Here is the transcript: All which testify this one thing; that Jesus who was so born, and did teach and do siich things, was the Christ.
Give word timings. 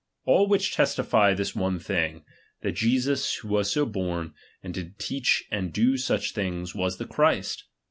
All 0.25 0.47
which 0.47 0.73
testify 0.73 1.35
this 1.35 1.55
one 1.55 1.77
thing; 1.77 2.23
that 2.63 2.71
Jesus 2.71 3.35
who 3.35 3.49
was 3.49 3.69
so 3.69 3.85
born, 3.85 4.33
and 4.63 4.73
did 4.73 4.97
teach 4.97 5.43
and 5.51 5.71
do 5.71 5.93
siich 5.93 6.31
things, 6.33 6.73
was 6.73 6.97
the 6.97 7.05
Christ. 7.05 7.65